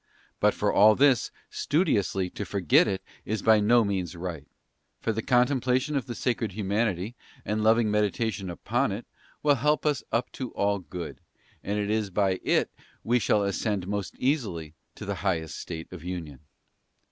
[0.39, 3.03] God abides in those who abide in Him, for all this, studiously to forget It
[3.23, 4.47] is by no means right,
[4.99, 7.13] for the contemplation of the Sacred Humanity,
[7.45, 9.05] and loving medi tation upon It,
[9.43, 11.21] will help us up to all good,
[11.63, 12.71] and it is by It
[13.03, 16.39] we shall ascend most easily to the highest state df Union.